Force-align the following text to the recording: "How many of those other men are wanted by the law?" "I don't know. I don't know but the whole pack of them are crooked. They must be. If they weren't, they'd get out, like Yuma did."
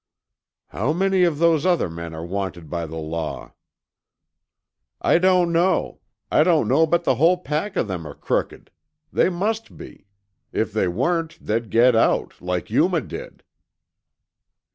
"How 0.69 0.93
many 0.93 1.25
of 1.25 1.37
those 1.37 1.63
other 1.63 1.87
men 1.87 2.15
are 2.15 2.25
wanted 2.25 2.71
by 2.71 2.87
the 2.87 2.97
law?" 2.97 3.53
"I 4.99 5.19
don't 5.19 5.51
know. 5.53 5.99
I 6.31 6.41
don't 6.43 6.67
know 6.67 6.87
but 6.87 7.03
the 7.03 7.13
whole 7.21 7.37
pack 7.37 7.75
of 7.75 7.87
them 7.87 8.07
are 8.07 8.15
crooked. 8.15 8.71
They 9.13 9.29
must 9.29 9.77
be. 9.77 10.07
If 10.51 10.73
they 10.73 10.87
weren't, 10.87 11.37
they'd 11.39 11.69
get 11.69 11.95
out, 11.95 12.33
like 12.41 12.71
Yuma 12.71 13.01
did." 13.01 13.43